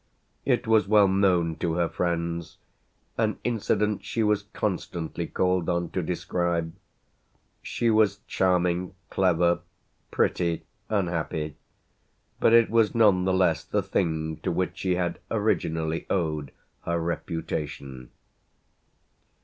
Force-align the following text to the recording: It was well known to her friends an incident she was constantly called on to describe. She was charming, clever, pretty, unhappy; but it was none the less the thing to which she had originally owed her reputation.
It 0.45 0.65
was 0.65 0.87
well 0.87 1.07
known 1.07 1.57
to 1.57 1.73
her 1.75 1.87
friends 1.87 2.57
an 3.19 3.37
incident 3.43 4.03
she 4.03 4.23
was 4.23 4.47
constantly 4.51 5.27
called 5.27 5.69
on 5.69 5.91
to 5.91 6.01
describe. 6.01 6.73
She 7.61 7.91
was 7.91 8.21
charming, 8.25 8.95
clever, 9.11 9.59
pretty, 10.09 10.63
unhappy; 10.89 11.55
but 12.39 12.51
it 12.51 12.71
was 12.71 12.95
none 12.95 13.25
the 13.25 13.31
less 13.35 13.63
the 13.63 13.83
thing 13.83 14.37
to 14.37 14.51
which 14.51 14.75
she 14.79 14.95
had 14.95 15.19
originally 15.29 16.07
owed 16.09 16.51
her 16.83 16.99
reputation. 16.99 18.09